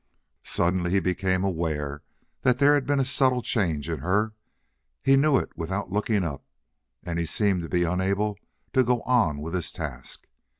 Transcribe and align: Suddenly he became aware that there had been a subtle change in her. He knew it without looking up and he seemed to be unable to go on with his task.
Suddenly 0.41 0.89
he 0.89 0.99
became 0.99 1.43
aware 1.43 2.01
that 2.41 2.57
there 2.57 2.73
had 2.73 2.87
been 2.87 2.99
a 2.99 3.05
subtle 3.05 3.43
change 3.43 3.87
in 3.87 3.99
her. 3.99 4.33
He 5.03 5.15
knew 5.15 5.37
it 5.37 5.55
without 5.55 5.91
looking 5.91 6.23
up 6.23 6.43
and 7.03 7.19
he 7.19 7.25
seemed 7.27 7.61
to 7.61 7.69
be 7.69 7.83
unable 7.83 8.39
to 8.73 8.83
go 8.83 9.03
on 9.03 9.37
with 9.43 9.53
his 9.53 9.71
task. 9.71 10.25